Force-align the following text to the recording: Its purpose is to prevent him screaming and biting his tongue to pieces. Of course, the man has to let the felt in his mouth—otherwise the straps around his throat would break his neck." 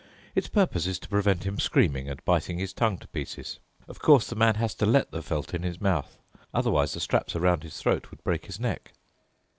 Its 0.33 0.47
purpose 0.47 0.87
is 0.87 0.97
to 0.97 1.07
prevent 1.07 1.43
him 1.43 1.59
screaming 1.59 2.09
and 2.09 2.25
biting 2.25 2.57
his 2.57 2.73
tongue 2.73 2.97
to 2.97 3.07
pieces. 3.09 3.59
Of 3.87 3.99
course, 3.99 4.27
the 4.27 4.35
man 4.35 4.55
has 4.55 4.73
to 4.73 4.87
let 4.87 5.11
the 5.11 5.21
felt 5.21 5.53
in 5.53 5.61
his 5.61 5.79
mouth—otherwise 5.79 6.93
the 6.95 6.99
straps 6.99 7.35
around 7.35 7.61
his 7.61 7.77
throat 7.77 8.09
would 8.09 8.23
break 8.23 8.47
his 8.47 8.59
neck." 8.59 8.93